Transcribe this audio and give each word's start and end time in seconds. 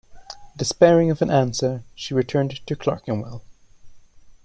Despairing 0.57 1.11
of 1.11 1.21
an 1.21 1.29
answer 1.29 1.83
she 1.93 2.15
returned 2.15 2.65
to 2.65 2.75
Clerkenwell. 2.75 3.43